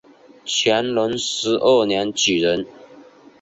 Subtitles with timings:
[0.47, 2.65] 乾隆十二年举人。